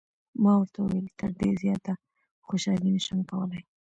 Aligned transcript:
ما 0.43 0.53
ورته 0.59 0.79
وویل: 0.81 1.07
تر 1.19 1.29
دې 1.39 1.49
زیاته 1.61 1.93
خوشحالي 2.47 2.89
نه 2.95 3.01
شم 3.05 3.19
کولای. 3.31 3.63